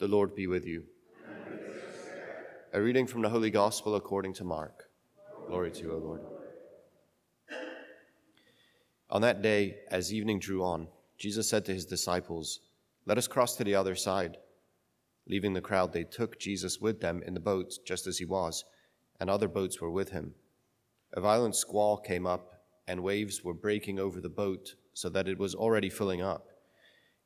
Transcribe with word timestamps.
The 0.00 0.08
Lord 0.08 0.34
be 0.34 0.46
with 0.46 0.64
you. 0.64 0.84
A 2.72 2.80
reading 2.80 3.06
from 3.06 3.20
the 3.20 3.28
Holy 3.28 3.50
Gospel 3.50 3.96
according 3.96 4.32
to 4.32 4.44
Mark. 4.44 4.88
Glory 5.46 5.70
to 5.72 5.82
you, 5.82 5.92
O 5.92 5.98
Lord. 5.98 6.20
On 9.10 9.20
that 9.20 9.42
day, 9.42 9.76
as 9.90 10.10
evening 10.10 10.38
drew 10.38 10.64
on, 10.64 10.88
Jesus 11.18 11.50
said 11.50 11.66
to 11.66 11.74
his 11.74 11.84
disciples, 11.84 12.60
Let 13.04 13.18
us 13.18 13.28
cross 13.28 13.56
to 13.56 13.64
the 13.64 13.74
other 13.74 13.94
side. 13.94 14.38
Leaving 15.28 15.52
the 15.52 15.60
crowd, 15.60 15.92
they 15.92 16.04
took 16.04 16.40
Jesus 16.40 16.80
with 16.80 17.02
them 17.02 17.22
in 17.26 17.34
the 17.34 17.38
boat, 17.38 17.74
just 17.84 18.06
as 18.06 18.16
he 18.16 18.24
was, 18.24 18.64
and 19.20 19.28
other 19.28 19.48
boats 19.48 19.82
were 19.82 19.90
with 19.90 20.12
him. 20.12 20.32
A 21.12 21.20
violent 21.20 21.54
squall 21.54 21.98
came 21.98 22.26
up, 22.26 22.54
and 22.88 23.02
waves 23.02 23.44
were 23.44 23.52
breaking 23.52 23.98
over 23.98 24.18
the 24.18 24.30
boat, 24.30 24.76
so 24.94 25.10
that 25.10 25.28
it 25.28 25.38
was 25.38 25.54
already 25.54 25.90
filling 25.90 26.22
up. 26.22 26.46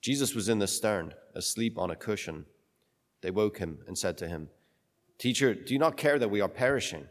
Jesus 0.01 0.35
was 0.35 0.49
in 0.49 0.59
the 0.59 0.67
stern, 0.67 1.15
asleep 1.37 1.79
on 1.79 1.93
a 1.93 1.97
cushion. 1.97 2.47
They 3.25 3.31
woke 3.31 3.57
him 3.57 3.79
and 3.87 3.97
said 3.97 4.19
to 4.19 4.29
him, 4.29 4.51
Teacher, 5.17 5.55
do 5.55 5.73
you 5.73 5.79
not 5.79 5.97
care 5.97 6.19
that 6.19 6.31
we 6.31 6.43
are 6.43 6.49
perishing? 6.49 7.07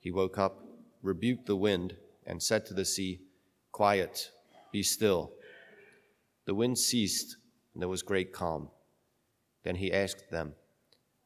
He 0.00 0.10
woke 0.10 0.38
up, 0.38 0.64
rebuked 1.04 1.46
the 1.46 1.54
wind, 1.54 1.94
and 2.26 2.42
said 2.42 2.66
to 2.66 2.74
the 2.74 2.84
sea, 2.84 3.20
Quiet, 3.70 4.32
be 4.72 4.82
still. 4.82 5.30
The 6.46 6.54
wind 6.56 6.78
ceased, 6.78 7.36
and 7.72 7.80
there 7.80 7.88
was 7.88 8.02
great 8.02 8.32
calm. 8.32 8.70
Then 9.62 9.76
he 9.76 9.92
asked 9.92 10.32
them, 10.32 10.54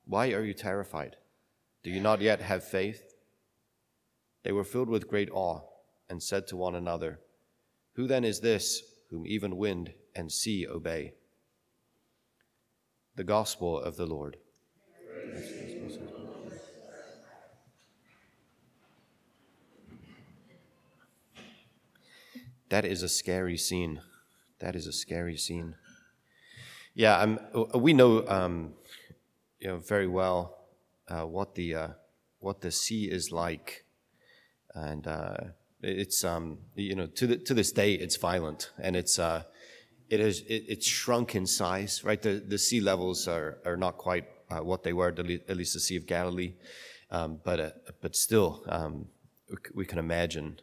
Why 0.05 0.33
are 0.33 0.45
you 0.45 0.53
terrified? 0.53 1.17
Do 1.83 1.91
you 1.91 2.01
not 2.01 2.21
yet 2.21 2.43
have 2.43 2.63
faith? 2.63 3.15
They 4.43 4.53
were 4.53 4.65
filled 4.65 4.91
with 4.91 5.09
great 5.09 5.31
awe 5.33 5.63
and 6.11 6.23
said 6.23 6.47
to 6.49 6.59
one 6.59 6.75
another, 6.75 7.21
Who 7.95 8.07
then 8.07 8.25
is 8.25 8.41
this 8.41 8.83
whom 9.09 9.27
even 9.27 9.57
wind 9.57 9.95
and 10.15 10.31
sea 10.31 10.67
obey? 10.69 11.15
The 13.19 13.25
Gospel 13.25 13.81
of 13.81 13.97
the 13.97 14.07
Lord. 14.07 14.37
That 22.69 22.85
is 22.85 23.03
a 23.03 23.09
scary 23.09 23.57
scene. 23.57 24.03
That 24.61 24.77
is 24.77 24.87
a 24.87 24.93
scary 24.93 25.37
scene. 25.37 25.75
Yeah, 26.95 27.19
I'm, 27.19 27.41
we 27.75 27.93
know, 27.93 28.25
um, 28.29 28.75
you 29.59 29.67
know 29.67 29.79
very 29.79 30.07
well 30.07 30.69
uh, 31.09 31.27
what 31.27 31.57
the 31.57 31.75
uh, 31.75 31.89
what 32.39 32.61
the 32.61 32.71
sea 32.71 33.11
is 33.11 33.33
like, 33.33 33.85
and 34.77 35.09
uh, 35.09 35.39
it's 35.83 36.23
um, 36.23 36.59
you 36.77 36.95
know 36.95 37.09
to 37.09 37.27
the, 37.27 37.37
to 37.39 37.53
this 37.53 37.73
day 37.73 37.95
it's 37.95 38.15
violent 38.15 38.71
and 38.79 38.95
it's 38.95 39.19
uh, 39.19 39.43
it 40.09 40.21
is 40.21 40.41
it, 40.41 40.65
it's 40.69 40.87
shrunk 40.87 41.35
in 41.35 41.47
size. 41.47 42.03
Right, 42.05 42.21
the 42.21 42.43
the 42.47 42.59
sea 42.59 42.81
levels 42.81 43.29
are 43.29 43.59
are 43.65 43.77
not 43.77 43.99
quite 43.99 44.27
uh, 44.51 44.63
what 44.65 44.83
they 44.83 44.93
were 44.93 45.09
at 45.09 45.57
least 45.57 45.75
the 45.75 45.81
Sea 45.81 45.97
of 45.97 46.07
Galilee, 46.07 46.55
um, 47.11 47.41
but 47.45 47.61
uh, 47.61 47.71
but 48.01 48.17
still 48.17 48.65
um, 48.69 49.07
we 49.75 49.85
can 49.85 49.99
imagine 49.99 50.61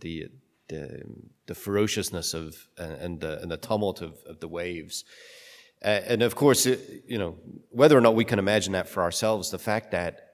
the 0.00 0.28
the, 0.72 1.02
the 1.46 1.54
ferociousness 1.54 2.34
of 2.34 2.68
and 2.78 3.20
the, 3.20 3.40
and 3.42 3.50
the 3.50 3.56
tumult 3.56 4.00
of, 4.00 4.14
of 4.26 4.40
the 4.40 4.48
waves. 4.48 5.04
Uh, 5.84 6.00
and 6.06 6.22
of 6.22 6.34
course, 6.34 6.64
you 6.64 7.18
know, 7.18 7.36
whether 7.70 7.96
or 7.96 8.00
not 8.00 8.14
we 8.14 8.24
can 8.24 8.38
imagine 8.38 8.72
that 8.72 8.88
for 8.88 9.02
ourselves, 9.02 9.50
the 9.50 9.58
fact 9.58 9.90
that, 9.90 10.30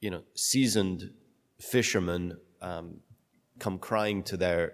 you 0.00 0.10
know, 0.10 0.22
seasoned 0.34 1.10
fishermen 1.60 2.38
um, 2.60 3.00
come 3.58 3.78
crying 3.78 4.22
to 4.22 4.36
their, 4.36 4.72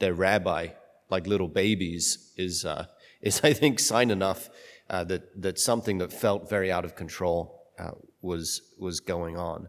their 0.00 0.14
rabbi 0.14 0.68
like 1.10 1.26
little 1.26 1.48
babies 1.48 2.32
is, 2.36 2.64
uh, 2.64 2.86
is 3.22 3.40
I 3.42 3.52
think, 3.52 3.80
sign 3.80 4.10
enough 4.10 4.48
uh, 4.90 5.04
that, 5.04 5.42
that 5.42 5.58
something 5.58 5.98
that 5.98 6.12
felt 6.12 6.48
very 6.48 6.70
out 6.72 6.84
of 6.84 6.94
control 6.94 7.66
uh, 7.78 7.92
was, 8.22 8.62
was 8.78 9.00
going 9.00 9.36
on. 9.36 9.68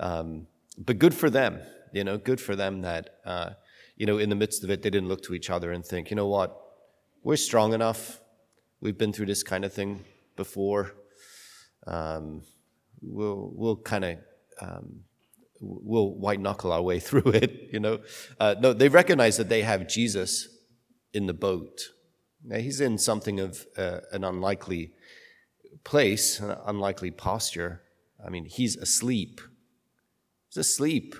Um, 0.00 0.46
but 0.76 0.98
good 0.98 1.14
for 1.14 1.30
them, 1.30 1.60
you 1.92 2.04
know, 2.04 2.18
good 2.18 2.40
for 2.40 2.54
them 2.54 2.82
that 2.82 3.18
uh, 3.24 3.50
you 3.98 4.06
know, 4.06 4.18
in 4.18 4.30
the 4.30 4.36
midst 4.36 4.62
of 4.64 4.70
it, 4.70 4.82
they 4.82 4.90
didn't 4.90 5.08
look 5.08 5.22
to 5.22 5.34
each 5.34 5.50
other 5.50 5.72
and 5.72 5.84
think, 5.84 6.08
you 6.08 6.16
know 6.16 6.28
what, 6.28 6.56
we're 7.24 7.36
strong 7.36 7.74
enough. 7.74 8.20
We've 8.80 8.96
been 8.96 9.12
through 9.12 9.26
this 9.26 9.42
kind 9.42 9.64
of 9.64 9.72
thing 9.72 10.04
before. 10.36 10.94
Um, 11.86 12.42
we'll 13.02 13.50
we'll 13.54 13.76
kind 13.76 14.04
of 14.04 14.18
um, 14.60 15.00
we'll 15.60 16.14
white 16.14 16.40
knuckle 16.40 16.72
our 16.72 16.80
way 16.80 17.00
through 17.06 17.32
it. 17.32 17.70
You 17.72 17.80
know, 17.80 18.00
uh, 18.38 18.54
no, 18.60 18.72
they 18.72 18.88
recognize 18.88 19.36
that 19.38 19.48
they 19.48 19.62
have 19.62 19.88
Jesus 19.88 20.48
in 21.12 21.26
the 21.26 21.34
boat. 21.34 21.90
Now, 22.44 22.58
he's 22.58 22.80
in 22.80 22.98
something 22.98 23.40
of 23.40 23.66
uh, 23.76 24.00
an 24.12 24.24
unlikely 24.24 24.92
place, 25.84 26.40
an 26.40 26.56
unlikely 26.66 27.10
posture. 27.10 27.82
I 28.24 28.30
mean, 28.30 28.44
he's 28.44 28.76
asleep. 28.76 29.40
He's 30.48 30.58
asleep. 30.58 31.14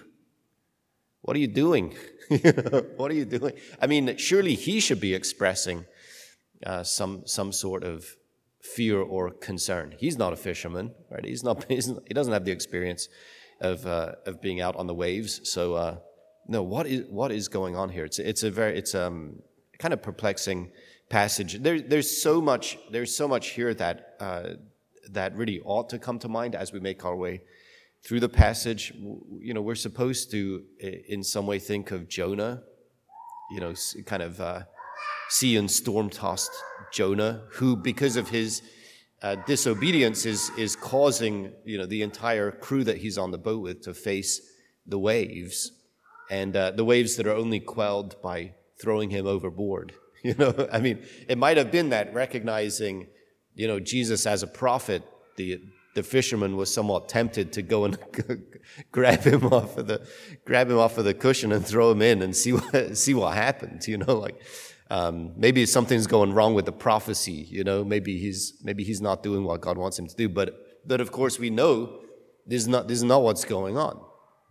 What 1.22 1.36
are 1.36 1.40
you 1.40 1.48
doing? 1.48 1.94
what 2.96 3.10
are 3.10 3.14
you 3.14 3.24
doing? 3.24 3.52
I 3.80 3.86
mean, 3.86 4.16
surely 4.16 4.54
he 4.54 4.80
should 4.80 5.00
be 5.00 5.14
expressing 5.14 5.84
uh, 6.64 6.82
some 6.82 7.22
some 7.26 7.52
sort 7.52 7.84
of 7.84 8.16
fear 8.62 9.00
or 9.00 9.30
concern. 9.30 9.94
He's 9.98 10.16
not 10.16 10.32
a 10.32 10.36
fisherman, 10.36 10.94
right? 11.10 11.24
He's 11.24 11.44
not. 11.44 11.64
He's, 11.68 11.86
he 12.06 12.14
doesn't 12.14 12.32
have 12.32 12.44
the 12.44 12.52
experience 12.52 13.08
of 13.60 13.86
uh, 13.86 14.12
of 14.26 14.40
being 14.40 14.60
out 14.60 14.76
on 14.76 14.86
the 14.86 14.94
waves. 14.94 15.40
So, 15.44 15.74
uh, 15.74 15.96
no, 16.46 16.62
what 16.62 16.86
is 16.86 17.06
what 17.08 17.32
is 17.32 17.48
going 17.48 17.76
on 17.76 17.90
here? 17.90 18.04
It's 18.04 18.18
it's 18.18 18.42
a 18.42 18.50
very 18.50 18.78
it's 18.78 18.94
um 18.94 19.42
kind 19.78 19.94
of 19.94 20.02
perplexing 20.02 20.70
passage. 21.08 21.54
There, 21.62 21.80
there's 21.80 22.22
so 22.22 22.40
much 22.40 22.78
there's 22.90 23.14
so 23.14 23.26
much 23.26 23.48
here 23.48 23.74
that 23.74 24.16
uh, 24.20 24.54
that 25.10 25.36
really 25.36 25.60
ought 25.64 25.88
to 25.90 25.98
come 25.98 26.18
to 26.18 26.28
mind 26.28 26.54
as 26.54 26.72
we 26.72 26.80
make 26.80 27.04
our 27.04 27.16
way 27.16 27.40
through 28.02 28.20
the 28.20 28.28
passage, 28.28 28.92
you 29.40 29.52
know, 29.52 29.60
we're 29.60 29.74
supposed 29.74 30.30
to, 30.30 30.64
in 30.80 31.22
some 31.22 31.46
way, 31.46 31.58
think 31.58 31.90
of 31.90 32.08
Jonah, 32.08 32.62
you 33.50 33.60
know, 33.60 33.74
kind 34.06 34.22
of 34.22 34.40
uh, 34.40 34.62
sea 35.28 35.56
and 35.56 35.70
storm 35.70 36.10
tossed 36.10 36.52
Jonah, 36.92 37.42
who, 37.52 37.76
because 37.76 38.16
of 38.16 38.28
his 38.28 38.62
uh, 39.22 39.36
disobedience, 39.46 40.26
is, 40.26 40.50
is 40.56 40.76
causing, 40.76 41.52
you 41.64 41.76
know, 41.76 41.86
the 41.86 42.02
entire 42.02 42.50
crew 42.50 42.84
that 42.84 42.98
he's 42.98 43.18
on 43.18 43.30
the 43.30 43.38
boat 43.38 43.60
with 43.60 43.82
to 43.82 43.94
face 43.94 44.40
the 44.86 44.98
waves, 44.98 45.72
and 46.30 46.56
uh, 46.56 46.70
the 46.70 46.84
waves 46.84 47.16
that 47.16 47.26
are 47.26 47.34
only 47.34 47.60
quelled 47.60 48.20
by 48.22 48.54
throwing 48.80 49.10
him 49.10 49.26
overboard. 49.26 49.94
You 50.24 50.34
know, 50.34 50.68
I 50.72 50.80
mean, 50.80 51.06
it 51.28 51.38
might 51.38 51.58
have 51.58 51.70
been 51.70 51.90
that 51.90 52.12
recognizing, 52.12 53.06
you 53.54 53.68
know, 53.68 53.78
Jesus 53.78 54.26
as 54.26 54.42
a 54.42 54.48
prophet, 54.48 55.04
the 55.36 55.60
the 55.94 56.02
fisherman 56.02 56.56
was 56.56 56.72
somewhat 56.72 57.08
tempted 57.08 57.52
to 57.52 57.62
go 57.62 57.84
and 57.84 57.98
grab 58.92 59.20
him 59.20 59.44
off 59.46 59.76
of 59.76 59.86
the 59.86 60.06
grab 60.44 60.70
him 60.70 60.78
off 60.78 60.98
of 60.98 61.04
the 61.04 61.14
cushion 61.14 61.52
and 61.52 61.66
throw 61.66 61.90
him 61.92 62.02
in 62.02 62.22
and 62.22 62.34
see 62.36 62.52
what 62.52 62.96
see 63.04 63.14
what 63.14 63.34
happens. 63.34 63.88
You 63.88 63.98
know, 63.98 64.16
like 64.16 64.42
um, 64.90 65.34
maybe 65.36 65.66
something's 65.66 66.06
going 66.06 66.32
wrong 66.32 66.54
with 66.54 66.66
the 66.66 66.72
prophecy. 66.72 67.46
You 67.48 67.64
know, 67.64 67.84
maybe 67.84 68.18
he's 68.18 68.54
maybe 68.62 68.84
he's 68.84 69.00
not 69.00 69.22
doing 69.22 69.44
what 69.44 69.60
God 69.60 69.76
wants 69.76 69.98
him 69.98 70.06
to 70.06 70.14
do. 70.14 70.28
But 70.28 70.54
but 70.86 71.00
of 71.00 71.12
course 71.12 71.38
we 71.38 71.50
know 71.50 72.00
this 72.46 72.62
is 72.62 72.68
not 72.68 72.88
this 72.88 72.98
is 72.98 73.04
not 73.04 73.22
what's 73.22 73.44
going 73.44 73.76
on. 73.76 74.00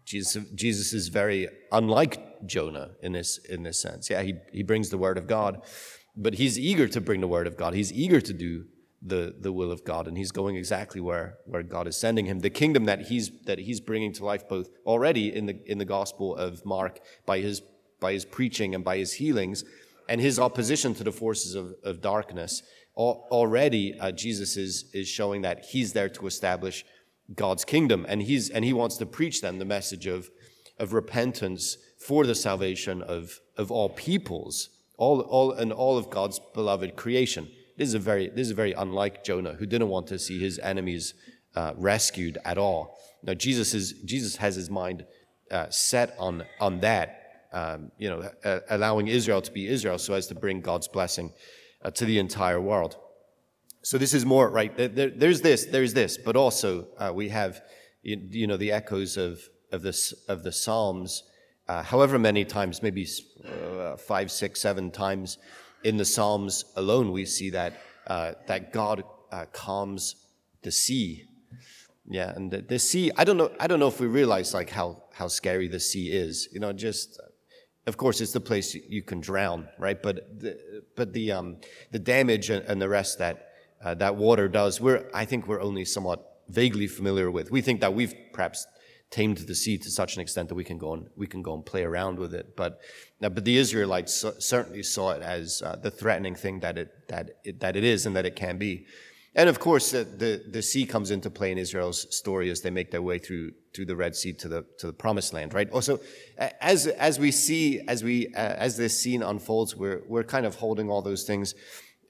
Jesus 0.07 0.41
Jesus 0.55 0.93
is 0.93 1.09
very 1.09 1.49
unlike 1.71 2.47
Jonah 2.47 2.91
in 3.03 3.11
this 3.11 3.37
in 3.49 3.63
this 3.63 3.79
sense. 3.79 4.09
Yeah, 4.09 4.21
he 4.21 4.35
he 4.53 4.63
brings 4.63 4.89
the 4.89 4.97
word 4.97 5.17
of 5.17 5.27
God, 5.27 5.61
but 6.15 6.35
he's 6.35 6.57
eager 6.57 6.87
to 6.87 7.01
bring 7.01 7.19
the 7.21 7.27
word 7.27 7.45
of 7.45 7.57
God. 7.57 7.73
He's 7.73 7.91
eager 7.91 8.21
to 8.21 8.33
do 8.33 8.65
the, 9.01 9.35
the 9.39 9.51
will 9.51 9.71
of 9.71 9.83
God, 9.83 10.07
and 10.07 10.17
he's 10.17 10.31
going 10.31 10.55
exactly 10.55 11.01
where, 11.01 11.37
where 11.45 11.63
God 11.63 11.87
is 11.87 11.97
sending 11.97 12.25
him. 12.25 12.39
The 12.39 12.49
kingdom 12.49 12.85
that 12.85 13.01
he's, 13.07 13.31
that 13.45 13.59
he's 13.59 13.79
bringing 13.79 14.13
to 14.13 14.25
life 14.25 14.47
both 14.47 14.69
already 14.85 15.35
in 15.35 15.45
the, 15.45 15.59
in 15.65 15.77
the 15.77 15.85
Gospel 15.85 16.35
of 16.35 16.65
Mark 16.65 16.99
by 17.25 17.39
his, 17.39 17.61
by 17.99 18.13
his 18.13 18.25
preaching 18.25 18.73
and 18.73 18.83
by 18.83 18.97
his 18.97 19.13
healings, 19.13 19.63
and 20.09 20.19
his 20.19 20.39
opposition 20.39 20.93
to 20.95 21.03
the 21.03 21.11
forces 21.11 21.53
of, 21.53 21.75
of 21.83 22.01
darkness. 22.01 22.63
Already, 22.95 23.99
uh, 23.99 24.11
Jesus 24.11 24.57
is, 24.57 24.89
is 24.93 25.07
showing 25.07 25.43
that 25.43 25.65
he's 25.65 25.93
there 25.93 26.09
to 26.09 26.25
establish 26.25 26.83
God's 27.35 27.65
kingdom, 27.65 28.05
and, 28.07 28.21
he's, 28.21 28.49
and 28.49 28.63
he 28.63 28.73
wants 28.73 28.97
to 28.97 29.05
preach 29.05 29.41
them 29.41 29.59
the 29.59 29.65
message 29.65 30.05
of, 30.07 30.29
of 30.79 30.93
repentance 30.93 31.77
for 31.99 32.25
the 32.25 32.35
salvation 32.35 33.01
of, 33.01 33.39
of 33.57 33.71
all 33.71 33.89
peoples, 33.89 34.69
all, 34.97 35.21
all, 35.21 35.51
and 35.51 35.73
all 35.73 35.97
of 35.97 36.09
God's 36.09 36.39
beloved 36.53 36.95
creation. 36.95 37.49
This 37.77 37.89
is 37.89 37.95
a 37.95 37.99
very, 37.99 38.29
this 38.29 38.47
is 38.47 38.51
very 38.51 38.73
unlike 38.73 39.23
Jonah, 39.23 39.53
who 39.53 39.65
didn't 39.65 39.89
want 39.89 40.07
to 40.07 40.19
see 40.19 40.39
his 40.39 40.57
enemies 40.59 41.13
uh, 41.55 41.73
rescued 41.75 42.37
at 42.45 42.57
all. 42.57 42.97
Now, 43.23 43.33
Jesus, 43.33 43.73
is, 43.73 43.93
Jesus 44.05 44.37
has 44.37 44.55
his 44.55 44.69
mind 44.69 45.05
uh, 45.51 45.69
set 45.69 46.15
on, 46.19 46.43
on 46.59 46.79
that, 46.79 47.47
um, 47.51 47.91
you 47.97 48.09
know, 48.09 48.29
uh, 48.43 48.59
allowing 48.69 49.07
Israel 49.07 49.41
to 49.41 49.51
be 49.51 49.67
Israel 49.67 49.97
so 49.97 50.13
as 50.13 50.27
to 50.27 50.35
bring 50.35 50.61
God's 50.61 50.87
blessing 50.87 51.33
uh, 51.83 51.91
to 51.91 52.05
the 52.05 52.19
entire 52.19 52.61
world. 52.61 52.97
So 53.87 53.97
this 53.97 54.13
is 54.13 54.25
more, 54.25 54.49
right, 54.49 54.75
there, 54.75 55.09
there's 55.09 55.39
this, 55.39 55.63
there's 55.63 55.93
this, 55.93 56.17
but 56.17 56.35
also 56.35 56.89
uh, 56.97 57.13
we 57.15 57.29
have, 57.29 57.61
you, 58.03 58.45
know, 58.45 58.57
the 58.57 58.73
echoes 58.73 59.15
of, 59.15 59.39
of, 59.71 59.81
this, 59.81 60.11
of 60.27 60.43
the 60.43 60.51
Psalms, 60.51 61.23
uh, 61.69 61.83
however 61.83 62.19
many 62.19 62.43
times, 62.43 62.83
maybe 62.83 63.07
five, 63.97 64.29
six, 64.29 64.59
seven 64.59 64.91
times, 64.91 65.37
in 65.85 65.95
the 65.95 66.03
Psalms 66.03 66.65
alone, 66.75 67.13
we 67.13 67.23
see 67.23 67.49
that, 67.51 67.79
uh, 68.07 68.33
that 68.47 68.73
God 68.73 69.03
uh, 69.31 69.45
calms 69.53 70.17
the 70.63 70.71
sea. 70.73 71.23
Yeah, 72.09 72.33
and 72.35 72.51
the, 72.51 72.63
the 72.63 72.79
sea. 72.79 73.11
I 73.15 73.23
don't 73.23 73.37
know. 73.37 73.51
I 73.57 73.67
don't 73.67 73.79
know 73.79 73.87
if 73.87 74.01
we 74.01 74.07
realize 74.07 74.53
like 74.53 74.69
how 74.69 75.03
how 75.13 75.27
scary 75.27 75.67
the 75.67 75.79
sea 75.81 76.09
is. 76.09 76.47
You 76.53 76.61
know, 76.61 76.71
just 76.71 77.19
of 77.85 77.97
course 77.97 78.21
it's 78.21 78.31
the 78.31 78.39
place 78.39 78.75
you 78.75 79.03
can 79.03 79.19
drown, 79.19 79.67
right? 79.77 80.01
But 80.01 80.39
the, 80.39 80.83
but 80.95 81.11
the 81.11 81.33
um, 81.33 81.57
the 81.91 81.99
damage 81.99 82.49
and 82.49 82.81
the 82.81 82.87
rest 82.87 83.19
that 83.19 83.46
uh, 83.83 83.93
that 83.95 84.15
water 84.15 84.47
does, 84.47 84.81
we're 84.81 85.09
I 85.13 85.25
think 85.25 85.47
we're 85.47 85.61
only 85.61 85.85
somewhat 85.85 86.41
vaguely 86.49 86.87
familiar 86.87 87.29
with. 87.29 87.51
We 87.51 87.61
think 87.61 87.81
that 87.81 87.93
we've 87.93 88.13
perhaps 88.33 88.65
tamed 89.09 89.37
the 89.37 89.55
sea 89.55 89.77
to 89.77 89.89
such 89.89 90.15
an 90.15 90.21
extent 90.21 90.49
that 90.49 90.55
we 90.55 90.63
can 90.63 90.77
go 90.77 90.93
and 90.93 91.07
we 91.15 91.27
can 91.27 91.41
go 91.41 91.53
and 91.53 91.65
play 91.65 91.83
around 91.83 92.19
with 92.19 92.33
it. 92.33 92.55
But 92.55 92.81
uh, 93.21 93.29
but 93.29 93.45
the 93.45 93.57
Israelites 93.57 94.25
certainly 94.39 94.83
saw 94.83 95.11
it 95.11 95.21
as 95.21 95.61
uh, 95.61 95.75
the 95.81 95.91
threatening 95.91 96.35
thing 96.35 96.59
that 96.61 96.77
it 96.77 96.89
that 97.09 97.31
it, 97.43 97.59
that 97.59 97.75
it 97.75 97.83
is 97.83 98.05
and 98.05 98.15
that 98.15 98.25
it 98.25 98.35
can 98.35 98.57
be. 98.57 98.85
And 99.35 99.49
of 99.49 99.59
course, 99.59 99.91
the 99.91 100.43
the 100.49 100.61
sea 100.61 100.85
comes 100.85 101.11
into 101.11 101.29
play 101.29 101.51
in 101.51 101.57
Israel's 101.57 102.15
story 102.15 102.49
as 102.49 102.61
they 102.61 102.71
make 102.71 102.89
their 102.91 103.03
way 103.03 103.19
through 103.19 103.51
through 103.73 103.85
the 103.85 103.95
Red 103.95 104.15
Sea 104.15 104.33
to 104.33 104.47
the 104.47 104.65
to 104.79 104.87
the 104.87 104.93
Promised 104.93 105.31
Land, 105.31 105.53
right? 105.53 105.69
Also, 105.69 105.99
as 106.59 106.87
as 106.87 107.19
we 107.19 107.31
see 107.31 107.81
as 107.87 108.03
we 108.03 108.33
uh, 108.33 108.39
as 108.39 108.77
this 108.77 108.99
scene 108.99 109.21
unfolds, 109.21 109.75
we're 109.75 110.01
we're 110.07 110.23
kind 110.23 110.45
of 110.45 110.55
holding 110.55 110.89
all 110.89 111.03
those 111.03 111.23
things 111.23 111.53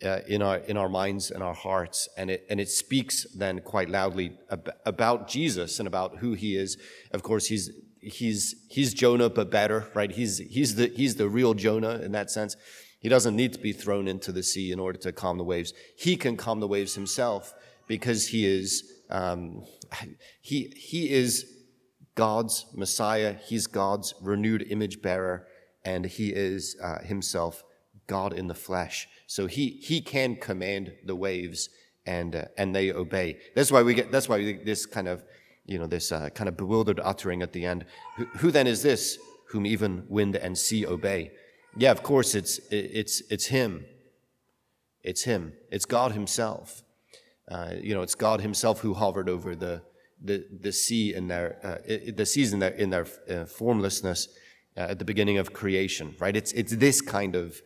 uh, 0.04 0.20
in 0.28 0.42
our 0.42 0.58
in 0.58 0.78
our 0.78 0.90
minds 0.90 1.32
and 1.32 1.42
our 1.42 1.54
hearts, 1.54 2.08
and 2.18 2.30
it 2.30 2.46
and 2.50 2.60
it 2.60 2.70
speaks 2.70 3.26
then 3.36 3.60
quite 3.62 3.90
loudly 3.90 4.38
ab- 4.52 4.72
about 4.86 5.28
Jesus 5.28 5.80
and 5.80 5.88
about 5.88 6.18
who 6.18 6.34
He 6.34 6.56
is. 6.56 6.78
Of 7.12 7.24
course, 7.24 7.48
He's 7.48 7.72
He's 8.00 8.56
He's 8.70 8.94
Jonah, 8.94 9.30
but 9.30 9.50
better, 9.50 9.88
right? 9.94 10.12
He's 10.12 10.38
He's 10.38 10.76
the 10.76 10.88
He's 10.88 11.16
the 11.16 11.28
real 11.28 11.54
Jonah 11.54 12.00
in 12.00 12.12
that 12.12 12.30
sense. 12.30 12.56
He 13.00 13.10
doesn't 13.10 13.36
need 13.36 13.54
to 13.54 13.60
be 13.60 13.74
thrown 13.74 14.08
into 14.08 14.32
the 14.32 14.44
sea 14.44 14.72
in 14.72 14.80
order 14.80 14.98
to 15.00 15.12
calm 15.12 15.38
the 15.38 15.44
waves. 15.44 15.74
He 15.98 16.16
can 16.16 16.36
calm 16.36 16.60
the 16.60 16.68
waves 16.68 16.96
himself 16.96 17.54
because 17.88 18.28
He 18.28 18.46
is 18.46 18.84
um, 19.10 19.64
He 20.42 20.74
He 20.76 21.10
is 21.10 21.46
God's 22.16 22.66
Messiah. 22.76 23.36
He's 23.46 23.68
God's 23.68 24.14
renewed 24.22 24.66
image 24.70 25.02
bearer, 25.02 25.48
and 25.86 26.06
He 26.06 26.30
is 26.30 26.76
uh, 26.84 27.00
Himself 27.00 27.64
God 28.08 28.34
in 28.34 28.48
the 28.48 28.56
flesh. 28.56 29.08
So 29.28 29.48
he, 29.48 29.80
he 29.82 30.02
can 30.02 30.38
command 30.38 30.94
the 31.06 31.16
waves 31.16 31.70
and, 32.06 32.36
uh, 32.36 32.46
and 32.58 32.74
they 32.74 32.92
obey. 32.92 33.38
That's 33.56 33.72
why 33.72 33.84
we 33.84 33.94
get, 33.94 34.12
that's 34.12 34.30
why 34.30 34.38
we, 34.38 34.54
this 34.54 34.86
kind 34.86 35.08
of, 35.08 35.24
you 35.66 35.78
know, 35.78 35.88
this 35.88 36.12
uh, 36.12 36.30
kind 36.30 36.48
of 36.48 36.56
bewildered 36.56 37.02
uttering 37.04 37.42
at 37.42 37.52
the 37.52 37.66
end. 37.66 37.86
Who, 38.16 38.26
who, 38.38 38.52
then 38.52 38.68
is 38.68 38.82
this 38.82 39.18
whom 39.50 39.66
even 39.66 40.06
wind 40.08 40.36
and 40.36 40.58
sea 40.58 40.86
obey? 40.86 41.32
Yeah, 41.76 41.92
of 41.92 42.02
course 42.02 42.34
it's, 42.34 42.60
it's, 42.72 43.22
it's 43.30 43.48
him. 43.48 43.86
It's 45.04 45.24
him. 45.24 45.54
It's 45.70 45.86
God 45.86 46.14
himself. 46.14 46.84
Uh, 47.50 47.74
you 47.82 47.94
know, 47.94 48.02
it's 48.02 48.16
God 48.16 48.42
himself 48.42 48.80
who 48.80 48.94
hovered 48.94 49.30
over 49.30 49.56
the, 49.56 49.82
the, 50.24 50.46
the 50.62 50.72
sea 50.72 51.14
in 51.14 51.28
their, 51.28 51.60
uh, 51.64 52.12
the 52.14 52.26
seas 52.26 52.54
in 52.54 52.60
their, 52.60 52.72
in 52.72 52.90
their 52.90 53.06
uh, 53.30 53.46
formlessness 53.46 54.30
uh, 54.76 54.82
at 54.82 55.00
the 55.00 55.06
beginning 55.06 55.38
of 55.38 55.54
creation, 55.54 56.16
right? 56.20 56.36
It's, 56.36 56.52
it's 56.54 56.76
this 56.76 57.02
kind 57.02 57.36
of, 57.36 57.62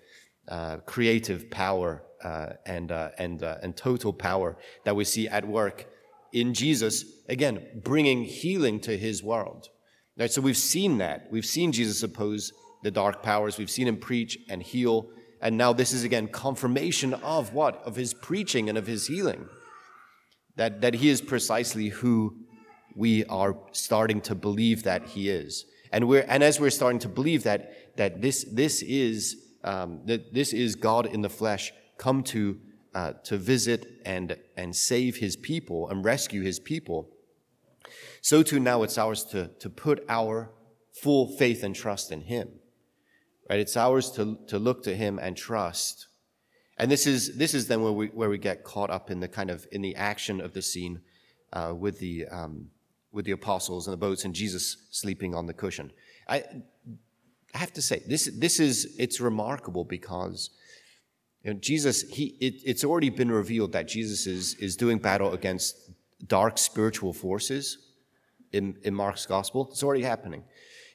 uh, 0.52 0.78
creative 0.86 1.50
power 1.50 2.04
uh, 2.24 2.50
and, 2.66 2.92
uh, 2.92 3.10
and, 3.18 3.42
uh, 3.42 3.56
and 3.64 3.76
total 3.76 4.12
power 4.12 4.58
that 4.84 4.96
we 4.96 5.06
see 5.06 5.28
at 5.28 5.48
work 5.48 5.88
in 6.34 6.54
Jesus, 6.54 7.06
again, 7.30 7.66
bringing 7.84 8.24
healing 8.26 8.80
to 8.82 8.98
his 8.98 9.24
world. 9.24 9.70
Right, 10.18 10.32
so 10.32 10.42
we've 10.42 10.58
seen 10.58 10.98
that. 10.98 11.28
We've 11.32 11.46
seen 11.46 11.72
Jesus 11.72 12.04
oppose 12.04 12.52
the 12.84 12.92
dark 12.92 13.24
powers. 13.24 13.58
We've 13.58 13.72
seen 13.72 13.88
him 13.88 13.98
preach 13.98 14.38
and 14.50 14.62
heal. 14.62 15.10
And 15.42 15.58
now 15.58 15.72
this 15.72 15.94
is 15.94 16.04
again 16.04 16.28
confirmation 16.28 17.14
of 17.14 17.54
what? 17.54 17.82
Of 17.86 17.96
his 17.96 18.14
preaching 18.14 18.68
and 18.68 18.78
of 18.78 18.88
his 18.88 19.08
healing. 19.08 19.48
That, 20.58 20.82
that 20.82 20.96
he 20.96 21.10
is 21.10 21.22
precisely 21.22 21.90
who 21.90 22.36
we 22.94 23.24
are 23.26 23.58
starting 23.72 24.20
to 24.22 24.36
believe 24.36 24.84
that 24.84 25.08
he 25.08 25.30
is. 25.30 25.66
And 25.94 26.10
we're, 26.10 26.26
and 26.28 26.44
as 26.44 26.60
we're 26.60 26.72
starting 26.72 27.00
to 27.00 27.10
believe 27.10 27.44
that, 27.44 27.96
that 27.98 28.22
this, 28.22 28.46
this 28.52 28.82
is 28.82 29.38
um, 29.64 30.02
that 30.06 30.34
this 30.34 30.54
is 30.54 30.76
God 30.76 31.06
in 31.06 31.22
the 31.22 31.30
flesh 31.30 31.72
come 31.98 32.24
to, 32.24 32.60
uh, 32.96 33.14
to 33.24 33.38
visit 33.38 34.02
and, 34.06 34.38
and 34.58 34.76
save 34.76 35.18
his 35.18 35.36
people 35.36 35.90
and 35.90 36.04
rescue 36.04 36.42
his 36.42 36.60
people. 36.60 37.10
So 38.22 38.44
too 38.44 38.60
now 38.60 38.84
it's 38.84 38.98
ours 38.98 39.24
to, 39.26 39.48
to 39.60 39.70
put 39.70 40.04
our 40.10 40.52
full 40.92 41.28
faith 41.38 41.64
and 41.64 41.76
trust 41.76 42.12
in 42.12 42.22
him. 42.22 42.50
Right? 43.50 43.60
It's 43.60 43.78
ours 43.78 44.12
to, 44.12 44.38
to 44.48 44.60
look 44.60 44.84
to 44.84 44.96
him 44.96 45.20
and 45.20 45.36
trust. 45.36 46.08
And 46.78 46.90
this 46.90 47.06
is, 47.06 47.38
this 47.38 47.54
is 47.54 47.68
then 47.68 47.82
where 47.84 47.92
we, 47.92 48.08
where 48.08 48.30
we 48.30 48.38
get 48.38 48.64
caught 48.64 48.90
up 48.90 49.12
in 49.12 49.20
the 49.20 49.28
kind 49.28 49.50
of, 49.50 49.68
in 49.72 49.82
the 49.82 49.96
action 49.96 50.42
of 50.42 50.54
the 50.54 50.62
scene 50.62 51.02
uh, 51.54 51.74
with 51.78 52.00
the, 52.00 52.28
um, 52.28 52.70
with 53.12 53.26
the 53.26 53.32
apostles 53.32 53.88
and 53.88 53.94
the 53.94 53.98
boats 53.98 54.26
and 54.26 54.34
Jesus 54.34 54.78
sleeping 54.90 55.36
on 55.36 55.46
the 55.46 55.54
cushion. 55.54 55.92
I, 56.28 56.44
I 57.54 57.58
have 57.58 57.74
to 57.74 57.82
say, 57.82 58.02
this, 58.08 58.30
this 58.34 58.60
is, 58.60 58.96
it's 58.98 59.20
remarkable 59.20 59.84
because 59.84 60.50
you 61.44 61.54
know, 61.54 61.60
Jesus, 61.60 62.04
he, 62.04 62.36
it, 62.40 62.62
it's 62.66 62.84
already 62.84 63.10
been 63.10 63.32
revealed 63.32 63.72
that 63.74 63.88
Jesus 63.88 64.28
is, 64.28 64.56
is 64.56 64.76
doing 64.76 65.00
battle 65.00 65.34
against 65.34 65.76
dark 66.28 66.58
spiritual 66.58 67.14
forces 67.14 67.78
in, 68.52 68.78
in 68.84 68.94
Mark's 68.94 69.26
gospel. 69.26 69.68
It's 69.72 69.84
already 69.84 70.04
happening. 70.04 70.44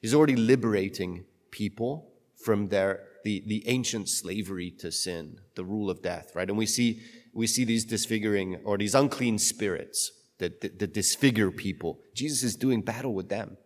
He's 0.00 0.14
already 0.14 0.36
liberating 0.36 1.24
people 1.50 2.12
from 2.44 2.68
their, 2.68 3.04
the, 3.24 3.42
the 3.46 3.66
ancient 3.66 4.08
slavery 4.08 4.70
to 4.78 4.92
sin, 4.92 5.40
the 5.56 5.64
rule 5.64 5.90
of 5.90 6.00
death, 6.00 6.32
right? 6.34 6.48
And 6.48 6.56
we 6.56 6.66
see, 6.66 7.00
we 7.32 7.46
see 7.46 7.64
these 7.64 7.84
disfiguring 7.84 8.60
or 8.64 8.78
these 8.78 8.94
unclean 8.94 9.38
spirits 9.38 10.12
that, 10.38 10.60
that, 10.60 10.78
that 10.78 10.94
disfigure 10.94 11.50
people. 11.50 11.98
Jesus 12.14 12.44
is 12.44 12.56
doing 12.56 12.82
battle 12.82 13.14
with 13.14 13.28
them 13.28 13.56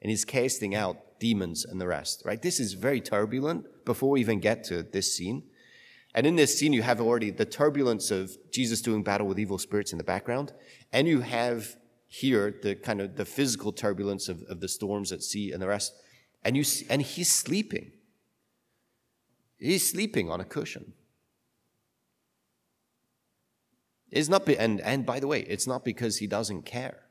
and 0.00 0.10
he's 0.10 0.24
casting 0.24 0.74
out 0.74 0.96
demons 1.20 1.64
and 1.64 1.80
the 1.80 1.86
rest, 1.86 2.22
right? 2.24 2.42
This 2.42 2.58
is 2.58 2.72
very 2.72 3.00
turbulent 3.00 3.84
before 3.84 4.10
we 4.10 4.20
even 4.20 4.40
get 4.40 4.64
to 4.64 4.82
this 4.82 5.14
scene. 5.14 5.44
And 6.14 6.26
in 6.26 6.34
this 6.34 6.58
scene, 6.58 6.72
you 6.72 6.82
have 6.82 7.00
already 7.00 7.30
the 7.30 7.44
turbulence 7.44 8.10
of 8.10 8.36
Jesus 8.50 8.82
doing 8.82 9.04
battle 9.04 9.28
with 9.28 9.38
evil 9.38 9.58
spirits 9.58 9.92
in 9.92 9.98
the 9.98 10.04
background. 10.04 10.52
And 10.92 11.06
you 11.06 11.20
have 11.20 11.76
here 12.08 12.52
the 12.62 12.74
kind 12.74 13.00
of 13.00 13.14
the 13.14 13.24
physical 13.24 13.70
turbulence 13.70 14.28
of, 14.28 14.42
of 14.48 14.58
the 14.58 14.66
storms 14.66 15.12
at 15.12 15.22
sea 15.22 15.52
and 15.52 15.62
the 15.62 15.68
rest. 15.68 15.92
And 16.42 16.56
you 16.56 16.64
see, 16.64 16.86
and 16.90 17.00
he's 17.00 17.30
sleeping. 17.30 17.92
He's 19.58 19.88
sleeping 19.88 20.30
on 20.30 20.40
a 20.40 20.44
cushion. 20.44 20.94
It's 24.10 24.28
not, 24.28 24.44
be, 24.44 24.58
and, 24.58 24.80
and 24.80 25.06
by 25.06 25.20
the 25.20 25.28
way, 25.28 25.42
it's 25.42 25.68
not 25.68 25.84
because 25.84 26.16
he 26.16 26.26
doesn't 26.26 26.62
care. 26.62 27.02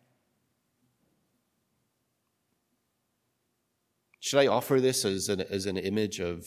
Should 4.20 4.40
I 4.40 4.48
offer 4.48 4.82
this 4.82 5.06
as 5.06 5.30
an, 5.30 5.42
as 5.42 5.66
an 5.66 5.78
image 5.78 6.20
of, 6.20 6.46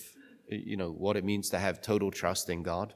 you 0.48 0.76
know, 0.76 0.90
what 0.90 1.16
it 1.16 1.24
means 1.24 1.50
to 1.50 1.58
have 1.58 1.80
total 1.80 2.10
trust 2.10 2.50
in 2.50 2.62
God? 2.62 2.94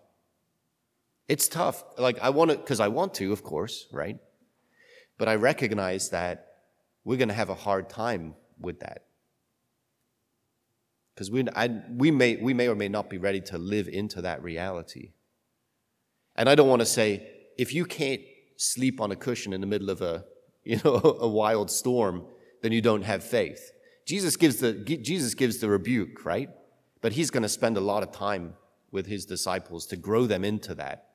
It's 1.28 1.48
tough. 1.48 1.82
Like, 1.98 2.18
I 2.20 2.30
want 2.30 2.50
to, 2.50 2.56
because 2.56 2.80
I 2.80 2.88
want 2.88 3.14
to, 3.14 3.32
of 3.32 3.42
course, 3.42 3.86
right? 3.92 4.18
But 5.18 5.28
I 5.28 5.36
recognize 5.36 6.10
that 6.10 6.46
we're 7.04 7.16
going 7.16 7.28
to 7.28 7.34
have 7.34 7.48
a 7.48 7.54
hard 7.54 7.88
time 7.88 8.34
with 8.60 8.80
that. 8.80 9.06
Because 11.14 11.30
we, 11.30 11.46
we, 11.90 12.10
may, 12.10 12.36
we 12.36 12.52
may 12.52 12.68
or 12.68 12.74
may 12.74 12.88
not 12.88 13.08
be 13.08 13.16
ready 13.16 13.40
to 13.42 13.58
live 13.58 13.88
into 13.88 14.20
that 14.22 14.42
reality. 14.42 15.12
And 16.36 16.48
I 16.48 16.54
don't 16.54 16.68
want 16.68 16.80
to 16.80 16.86
say, 16.86 17.26
if 17.56 17.72
you 17.72 17.86
can't 17.86 18.20
sleep 18.56 19.00
on 19.00 19.10
a 19.10 19.16
cushion 19.16 19.54
in 19.54 19.62
the 19.62 19.66
middle 19.66 19.88
of 19.88 20.02
a, 20.02 20.24
you 20.64 20.80
know, 20.84 21.16
a 21.20 21.28
wild 21.28 21.70
storm, 21.70 22.26
then 22.62 22.72
you 22.72 22.82
don't 22.82 23.02
have 23.02 23.24
faith. 23.24 23.72
Jesus 24.06 24.36
gives 24.36 24.56
the, 24.56 24.72
Jesus 24.72 25.34
gives 25.34 25.58
the 25.58 25.68
rebuke, 25.68 26.24
right? 26.24 26.48
But 27.02 27.12
he's 27.12 27.30
going 27.30 27.42
to 27.42 27.48
spend 27.48 27.76
a 27.76 27.80
lot 27.80 28.02
of 28.02 28.12
time 28.12 28.54
with 28.92 29.06
his 29.06 29.26
disciples 29.26 29.84
to 29.86 29.96
grow 29.96 30.26
them 30.26 30.44
into 30.44 30.74
that. 30.76 31.10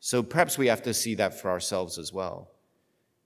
So 0.00 0.22
perhaps 0.22 0.58
we 0.58 0.66
have 0.66 0.82
to 0.82 0.94
see 0.94 1.14
that 1.14 1.38
for 1.38 1.50
ourselves 1.50 1.98
as 1.98 2.12
well. 2.12 2.50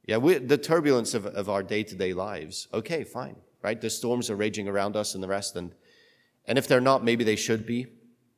Yeah, 0.04 0.18
we, 0.18 0.35
the 0.38 0.59
turbulence 0.59 1.14
of, 1.14 1.25
of 1.25 1.49
our 1.49 1.62
day 1.62 1.85
to 1.85 1.95
day 1.95 2.12
lives. 2.12 2.68
Okay, 2.75 3.04
fine, 3.04 3.37
right? 3.62 3.80
The 3.80 3.90
storms 3.90 4.28
are 4.28 4.37
raging 4.37 4.68
around 4.68 4.97
us 4.97 5.14
and 5.14 5.23
the 5.23 5.28
rest. 5.28 5.56
And, 5.56 5.73
and 6.45 6.59
if 6.59 6.68
they're 6.68 6.80
not, 6.80 7.04
maybe 7.04 7.25
they 7.25 7.37
should 7.37 7.64
be. 7.64 7.87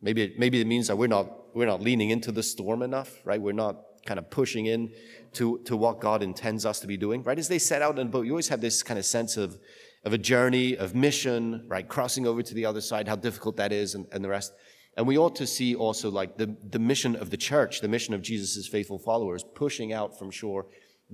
Maybe, 0.00 0.34
maybe 0.38 0.60
it 0.60 0.66
means 0.66 0.86
that 0.86 0.96
we're 0.96 1.08
not, 1.08 1.56
we're 1.56 1.66
not 1.66 1.80
leaning 1.80 2.10
into 2.10 2.30
the 2.30 2.42
storm 2.42 2.82
enough, 2.82 3.20
right? 3.24 3.40
We're 3.40 3.52
not 3.52 3.87
kind 4.08 4.18
of 4.18 4.30
pushing 4.30 4.66
in 4.66 4.90
to, 5.34 5.58
to 5.66 5.76
what 5.76 6.00
God 6.00 6.22
intends 6.22 6.64
us 6.64 6.80
to 6.80 6.86
be 6.86 6.96
doing, 6.96 7.22
right? 7.22 7.38
As 7.38 7.46
they 7.46 7.58
set 7.58 7.82
out 7.82 7.98
in 7.98 8.06
a 8.06 8.10
boat, 8.10 8.24
you 8.24 8.32
always 8.32 8.48
have 8.48 8.62
this 8.62 8.82
kind 8.82 8.98
of 8.98 9.04
sense 9.04 9.36
of, 9.36 9.58
of 10.04 10.14
a 10.14 10.18
journey, 10.18 10.76
of 10.76 10.94
mission, 10.94 11.64
right? 11.68 11.86
Crossing 11.86 12.26
over 12.26 12.42
to 12.42 12.54
the 12.54 12.64
other 12.64 12.80
side, 12.80 13.06
how 13.06 13.16
difficult 13.16 13.58
that 13.58 13.70
is, 13.70 13.94
and, 13.94 14.06
and 14.10 14.24
the 14.24 14.28
rest. 14.28 14.54
And 14.96 15.06
we 15.06 15.18
ought 15.18 15.36
to 15.36 15.46
see 15.46 15.74
also 15.74 16.10
like 16.10 16.38
the, 16.38 16.56
the 16.70 16.78
mission 16.78 17.14
of 17.14 17.28
the 17.28 17.36
church, 17.36 17.82
the 17.82 17.88
mission 17.88 18.14
of 18.14 18.22
Jesus' 18.22 18.66
faithful 18.66 18.98
followers, 18.98 19.44
pushing 19.54 19.92
out 19.92 20.18
from 20.18 20.30
shore, 20.30 20.66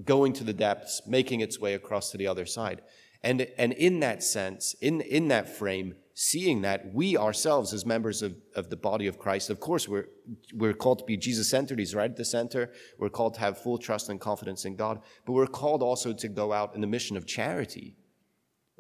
going 0.05 0.33
to 0.35 0.45
the 0.45 0.53
depths, 0.53 1.03
making 1.07 1.41
its 1.41 1.59
way 1.59 1.75
across 1.75 2.13
to 2.13 2.17
the 2.17 2.29
other 2.29 2.47
side. 2.47 2.81
And, 3.25 3.49
and 3.59 3.73
in 3.73 4.01
that 4.01 4.23
sense, 4.23 4.75
in, 4.81 5.01
in 5.01 5.29
that 5.29 5.49
frame, 5.49 5.97
seeing 6.15 6.63
that 6.63 6.95
we 6.95 7.17
ourselves, 7.17 7.75
as 7.75 7.85
members 7.85 8.23
of, 8.23 8.37
of 8.55 8.71
the 8.71 8.77
body 8.77 9.09
of 9.09 9.19
Christ, 9.19 9.51
of 9.51 9.59
course, 9.59 9.89
we're, 9.89 10.07
we're 10.55 10.73
called 10.73 11.01
to 11.01 11.05
be 11.05 11.17
Jesus 11.17 11.51
centered. 11.51 11.81
He's 11.81 11.95
right 11.95 12.11
at 12.11 12.17
the 12.17 12.25
center. 12.25 12.73
We're 12.99 13.09
called 13.09 13.35
to 13.35 13.41
have 13.41 13.59
full 13.59 13.79
trust 13.79 14.09
and 14.09 14.21
confidence 14.21 14.65
in 14.65 14.77
God, 14.77 15.01
but 15.27 15.33
we're 15.33 15.49
called 15.49 15.83
also 15.83 16.13
to 16.13 16.29
go 16.29 16.53
out 16.53 16.75
in 16.77 16.81
the 16.81 16.87
mission 16.87 17.17
of 17.17 17.27
charity, 17.27 17.97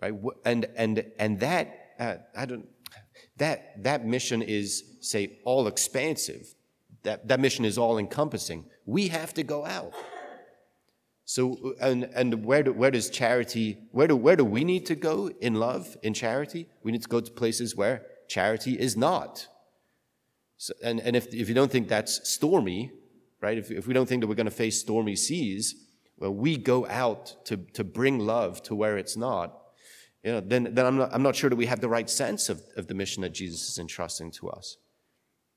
right? 0.00 0.14
And, 0.44 0.66
and, 0.76 1.10
and 1.18 1.40
that, 1.40 1.94
uh, 1.98 2.14
I 2.36 2.46
don't, 2.46 2.68
that, 3.38 3.82
that 3.82 4.06
mission 4.06 4.40
is, 4.40 4.84
say, 5.00 5.38
all 5.44 5.66
expansive. 5.66 6.54
That, 7.02 7.26
that 7.28 7.40
mission 7.40 7.64
is 7.64 7.76
all 7.76 7.98
encompassing. 7.98 8.64
We 8.86 9.08
have 9.08 9.34
to 9.34 9.42
go 9.42 9.64
out. 9.64 9.92
So, 11.26 11.74
and, 11.80 12.04
and 12.14 12.44
where, 12.44 12.62
do, 12.62 12.72
where 12.72 12.90
does 12.90 13.08
charity, 13.08 13.78
where 13.92 14.06
do, 14.06 14.16
where 14.16 14.36
do 14.36 14.44
we 14.44 14.62
need 14.62 14.84
to 14.86 14.94
go 14.94 15.30
in 15.40 15.54
love, 15.54 15.96
in 16.02 16.12
charity? 16.12 16.66
We 16.82 16.92
need 16.92 17.02
to 17.02 17.08
go 17.08 17.20
to 17.20 17.30
places 17.30 17.74
where 17.74 18.02
charity 18.28 18.78
is 18.78 18.96
not. 18.96 19.48
So, 20.58 20.74
and 20.82 21.00
and 21.00 21.16
if, 21.16 21.32
if 21.34 21.48
you 21.48 21.54
don't 21.54 21.70
think 21.70 21.88
that's 21.88 22.28
stormy, 22.28 22.92
right, 23.40 23.56
if, 23.56 23.70
if 23.70 23.86
we 23.86 23.94
don't 23.94 24.08
think 24.08 24.20
that 24.20 24.26
we're 24.26 24.34
going 24.34 24.46
to 24.46 24.52
face 24.52 24.80
stormy 24.80 25.16
seas, 25.16 25.74
well, 26.18 26.32
we 26.32 26.56
go 26.56 26.86
out 26.86 27.34
to, 27.46 27.56
to 27.72 27.84
bring 27.84 28.18
love 28.18 28.62
to 28.64 28.74
where 28.74 28.98
it's 28.98 29.16
not, 29.16 29.58
you 30.22 30.32
know, 30.32 30.40
then, 30.40 30.74
then 30.74 30.86
I'm, 30.86 30.96
not, 30.96 31.10
I'm 31.12 31.22
not 31.22 31.36
sure 31.36 31.50
that 31.50 31.56
we 31.56 31.66
have 31.66 31.80
the 31.80 31.88
right 31.88 32.08
sense 32.08 32.48
of, 32.48 32.62
of 32.76 32.86
the 32.86 32.94
mission 32.94 33.22
that 33.22 33.34
Jesus 33.34 33.68
is 33.68 33.78
entrusting 33.78 34.30
to 34.32 34.48
us. 34.48 34.76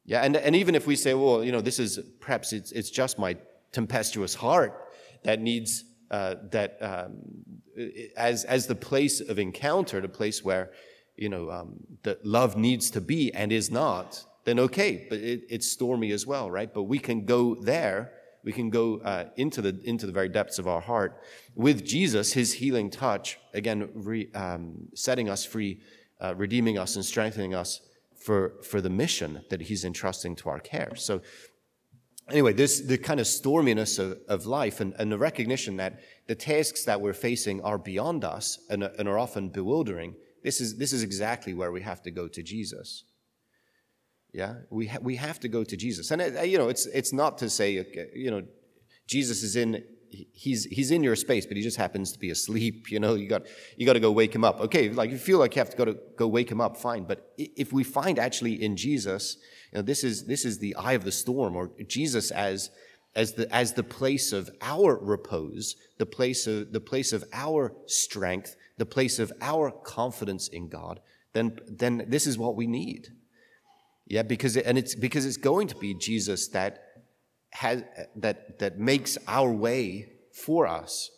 Yeah, 0.06 0.22
and, 0.22 0.38
and 0.38 0.56
even 0.56 0.76
if 0.76 0.88
we 0.88 0.96
say, 0.96 1.14
well, 1.14 1.44
you 1.44 1.52
know, 1.52 1.62
this 1.62 1.80
is 1.80 2.00
perhaps 2.22 2.54
it's, 2.54 2.72
it's 2.72 2.90
just 2.90 3.20
my 3.20 3.36
tempestuous 3.74 4.34
heart 4.34 4.87
that 5.24 5.42
needs 5.42 5.84
uh, 6.12 6.36
that 6.52 6.78
um, 6.82 7.18
as 8.16 8.44
as 8.46 8.68
the 8.68 8.76
place 8.76 9.20
of 9.20 9.40
encounter, 9.40 10.02
the 10.02 10.08
place 10.08 10.44
where 10.44 10.72
you 11.16 11.30
know 11.30 11.52
um, 11.52 11.76
the 12.04 12.18
love 12.24 12.56
needs 12.56 12.90
to 12.92 13.02
be 13.02 13.34
and 13.34 13.52
is 13.52 13.70
not, 13.70 14.24
then 14.46 14.60
okay, 14.60 15.06
but 15.10 15.20
it, 15.20 15.44
it's 15.50 15.70
stormy 15.70 16.12
as 16.12 16.26
well, 16.26 16.50
right? 16.50 16.74
But 16.74 16.84
we 16.84 17.00
can 17.00 17.26
go 17.26 17.56
there. 17.56 18.14
We 18.44 18.54
can 18.54 18.70
go 18.70 19.00
uh, 19.00 19.26
into 19.36 19.62
the 19.62 19.80
into 19.84 20.06
the 20.06 20.14
very 20.14 20.30
depths 20.30 20.60
of 20.60 20.68
our 20.68 20.80
heart 20.80 21.22
with 21.56 21.86
Jesus, 21.86 22.32
His 22.34 22.54
healing 22.54 22.90
touch, 22.90 23.38
again, 23.54 23.90
re, 23.94 24.32
um, 24.34 24.88
setting 24.96 25.30
us 25.30 25.44
free, 25.44 25.82
uh, 26.22 26.34
redeeming 26.38 26.78
us, 26.78 26.96
and 26.96 27.04
strengthening 27.04 27.54
us 27.54 27.82
for 28.16 28.54
for 28.64 28.80
the 28.80 28.90
mission 28.90 29.44
that 29.50 29.62
He's 29.62 29.84
entrusting 29.84 30.38
to 30.38 30.50
our 30.50 30.60
care. 30.60 30.96
So 30.96 31.22
anyway, 32.30 32.54
this 32.54 32.82
the 32.82 32.98
kind 32.98 33.20
of 33.20 33.26
storminess 33.26 34.00
of, 34.00 34.20
of 34.28 34.46
life 34.46 34.80
and, 34.80 34.94
and, 35.00 35.12
the 35.12 35.18
recognition 35.18 35.78
that 35.78 36.00
the 36.28 36.36
tasks 36.36 36.86
that 36.86 37.02
we're 37.02 37.14
facing 37.14 37.62
are 37.62 37.78
beyond 37.78 38.24
us 38.24 38.60
and, 38.70 38.84
and 38.84 39.08
are 39.08 39.18
often 39.18 39.50
bewildering. 39.50 40.16
This 40.44 40.62
is 40.62 40.78
this 40.78 40.94
is 40.94 41.04
exactly 41.04 41.54
where 41.54 41.72
we 41.72 41.82
have 41.82 42.02
to 42.04 42.12
go 42.12 42.28
to 42.28 42.44
Jesus. 42.44 43.04
Yeah, 44.34 44.56
we 44.70 44.88
ha- 44.88 45.00
we 45.02 45.16
have 45.16 45.40
to 45.42 45.48
go 45.48 45.64
to 45.64 45.78
Jesus, 45.78 46.12
and 46.12 46.22
it, 46.22 46.48
you 46.48 46.58
know, 46.58 46.70
it's 46.70 46.86
it's 46.88 47.14
not 47.14 47.38
to 47.40 47.50
say 47.50 47.86
you 48.14 48.32
know, 48.32 48.44
Jesus 49.08 49.44
is 49.44 49.56
in 49.56 49.84
he's 50.10 50.66
he's 50.66 50.92
in 50.92 51.04
your 51.04 51.16
space, 51.16 51.46
but 51.46 51.58
he 51.58 51.64
just 51.64 51.78
happens 51.78 52.12
to 52.12 52.20
be 52.20 52.30
asleep. 52.30 52.92
You 52.92 53.00
know, 53.00 53.16
you 53.16 53.28
got 53.28 53.44
you 53.76 53.86
got 53.86 53.94
to 53.94 54.00
go 54.00 54.12
wake 54.12 54.34
him 54.34 54.44
up. 54.44 54.60
Okay, 54.62 54.90
like 54.90 55.10
you 55.10 55.18
feel 55.18 55.40
like 55.40 55.56
you 55.56 55.60
have 55.60 55.70
to 55.70 55.78
go 55.78 55.86
to 55.86 55.98
go 56.16 56.28
wake 56.28 56.52
him 56.52 56.62
up, 56.62 56.78
fine. 56.78 57.04
But 57.04 57.34
if 57.38 57.74
we 57.74 57.84
find 57.84 58.20
actually 58.20 58.64
in 58.64 58.76
Jesus 58.76 59.38
you 59.72 59.80
know, 59.80 59.82
this 59.84 60.04
is 60.04 60.26
this 60.26 60.46
is 60.46 60.60
the 60.60 60.76
eye 60.76 60.94
of 60.94 61.04
the 61.04 61.12
storm, 61.12 61.56
or 61.56 61.72
Jesus 61.88 62.32
as 62.32 62.70
as 63.16 63.34
the 63.34 63.54
as 63.54 63.74
the 63.74 63.84
place 63.84 64.32
of 64.32 64.50
our 64.62 64.98
repose, 64.98 65.76
the 65.98 66.06
place 66.06 66.48
of 66.48 66.72
the 66.72 66.80
place 66.80 67.12
of 67.14 67.24
our 67.34 67.74
strength, 67.86 68.56
the 68.78 68.86
place 68.86 69.20
of 69.20 69.32
our 69.42 69.72
confidence 69.72 70.48
in 70.48 70.70
God. 70.70 71.00
Then 71.34 71.60
then 71.68 72.06
this 72.08 72.28
is 72.28 72.38
what 72.38 72.56
we 72.56 72.68
need. 72.68 73.10
Yeah, 74.06 74.24
because 74.24 74.56
it, 74.56 74.66
and 74.66 74.78
it's 74.78 74.96
because 74.96 75.26
it's 75.26 75.38
going 75.38 75.68
to 75.68 75.76
be 75.76 75.94
Jesus 75.94 76.48
that 76.50 76.87
has 77.62 77.84
that 78.16 78.60
that 78.60 78.80
makes 78.80 79.18
our 79.28 79.52
way 79.52 80.10
for 80.32 80.68
us, 80.68 81.12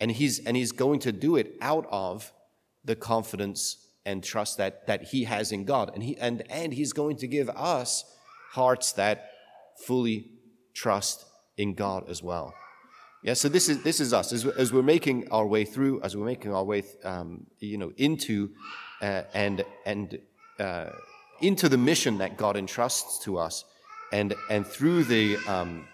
and 0.00 0.10
he's 0.10 0.38
and 0.46 0.56
he's 0.56 0.72
going 0.72 1.00
to 1.00 1.12
do 1.12 1.36
it 1.36 1.54
out 1.60 1.86
of 1.90 2.32
the 2.84 2.96
confidence 2.96 3.82
and 4.04 4.22
trust 4.22 4.58
that, 4.58 4.86
that 4.86 5.04
he 5.04 5.24
has 5.24 5.52
in 5.52 5.64
God. 5.64 5.90
And, 5.94 6.02
he, 6.02 6.16
and, 6.18 6.42
and 6.50 6.74
he's 6.74 6.92
going 6.92 7.16
to 7.18 7.26
give 7.26 7.48
us 7.50 8.04
hearts 8.50 8.92
that 8.92 9.30
fully 9.86 10.30
trust 10.74 11.24
in 11.56 11.74
God 11.74 12.08
as 12.08 12.22
well. 12.22 12.54
Yeah, 13.22 13.34
so 13.34 13.48
this 13.48 13.68
is, 13.68 13.82
this 13.84 14.00
is 14.00 14.12
us. 14.12 14.32
As, 14.32 14.44
as 14.44 14.72
we're 14.72 14.82
making 14.82 15.30
our 15.30 15.46
way 15.46 15.64
through, 15.64 16.02
as 16.02 16.16
we're 16.16 16.26
making 16.26 16.52
our 16.52 16.64
way, 16.64 16.82
um, 17.04 17.46
you 17.60 17.78
know, 17.78 17.92
into 17.96 18.50
uh, 19.00 19.22
and, 19.32 19.64
and 19.86 20.18
uh, 20.58 20.90
into 21.40 21.68
the 21.68 21.78
mission 21.78 22.18
that 22.18 22.36
God 22.36 22.56
entrusts 22.56 23.22
to 23.24 23.38
us, 23.38 23.64
and, 24.12 24.34
and 24.50 24.66
through 24.66 25.04
the, 25.04 25.36
um, 25.48 25.86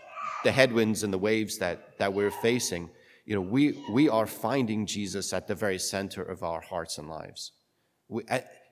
the 0.44 0.52
headwinds 0.52 1.02
and 1.02 1.12
the 1.12 1.18
waves 1.18 1.58
that, 1.58 1.98
that 1.98 2.12
we're 2.12 2.30
facing, 2.30 2.90
you 3.24 3.34
know, 3.34 3.40
we, 3.40 3.78
we 3.90 4.08
are 4.08 4.26
finding 4.26 4.86
Jesus 4.86 5.32
at 5.32 5.46
the 5.46 5.54
very 5.54 5.78
center 5.78 6.22
of 6.22 6.42
our 6.42 6.60
hearts 6.60 6.98
and 6.98 7.08
lives. 7.08 7.52
We, 8.08 8.22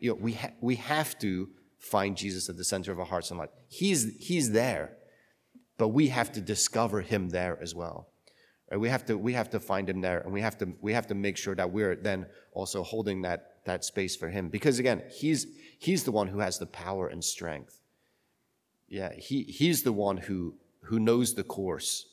you 0.01 0.11
know, 0.11 0.19
we, 0.21 0.33
ha- 0.33 0.53
we 0.61 0.77
have 0.77 1.19
to 1.21 1.49
find 1.79 2.17
Jesus 2.17 2.49
at 2.49 2.57
the 2.57 2.65
center 2.65 2.91
of 2.93 2.99
our 2.99 3.07
hearts 3.07 3.31
and 3.31 3.39
life. 3.39 3.51
He's, 3.69 4.17
he's 4.19 4.53
there, 4.53 4.97
but 5.79 5.89
we 5.89 6.09
have 6.09 6.33
to 6.33 6.41
discover 6.41 7.03
him 7.03 7.29
there 7.29 7.59
as 7.61 7.75
well. 7.75 8.09
Right? 8.71 8.81
We, 8.81 8.89
have 8.89 9.05
to, 9.07 9.19
we 9.19 9.35
have 9.35 9.51
to 9.51 9.61
find 9.61 9.89
him 9.89 10.01
there, 10.01 10.21
and 10.21 10.33
we 10.33 10.41
have, 10.41 10.59
to, 10.59 10.73
we 10.81 10.93
have 10.95 11.07
to 11.09 11.15
make 11.15 11.37
sure 11.37 11.55
that 11.55 11.71
we're 11.71 11.95
then 11.95 12.27
also 12.53 12.83
holding 12.83 13.23
that, 13.23 13.65
that 13.67 13.85
space 13.85 14.17
for 14.17 14.29
him. 14.29 14.49
Because 14.49 14.79
again, 14.79 15.03
he's, 15.11 15.47
he's 15.79 16.05
the 16.05 16.13
one 16.13 16.29
who 16.29 16.41
has 16.41 16.59
the 16.59 16.67
power 16.67 17.09
and 17.09 17.23
strength. 17.23 17.79
Yeah, 18.89 19.13
he, 19.15 19.43
he's 19.43 19.83
the 19.83 19.93
one 19.93 20.17
who, 20.17 20.55
who 20.83 21.01
knows 21.01 21.35
the 21.35 21.43
course. 21.43 22.07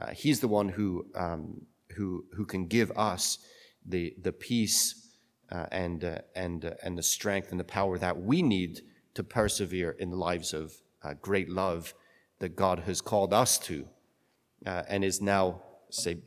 Uh, 0.00 0.10
he's 0.10 0.40
the 0.40 0.48
one 0.48 0.68
who, 0.68 1.06
um, 1.14 1.62
who, 1.92 2.24
who 2.34 2.44
can 2.44 2.66
give 2.66 2.90
us 2.96 3.38
the, 3.86 4.14
the 4.22 4.32
peace 4.32 5.08
uh, 5.50 5.66
and, 5.72 6.04
uh, 6.04 6.18
and, 6.34 6.64
uh, 6.64 6.72
and 6.82 6.98
the 6.98 7.02
strength 7.02 7.50
and 7.50 7.58
the 7.58 7.64
power 7.64 7.98
that 7.98 8.20
we 8.20 8.42
need 8.42 8.82
to 9.14 9.22
persevere 9.22 9.92
in 9.92 10.10
the 10.10 10.16
lives 10.16 10.52
of 10.52 10.74
uh, 11.02 11.14
great 11.22 11.48
love 11.48 11.94
that 12.38 12.54
God 12.54 12.80
has 12.80 13.00
called 13.00 13.32
us 13.32 13.58
to 13.60 13.86
uh, 14.66 14.82
and 14.88 15.04
is 15.04 15.20
now, 15.20 15.62
say, 15.90 16.18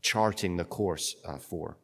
charting 0.00 0.56
the 0.56 0.64
course 0.64 1.16
for. 1.40 1.76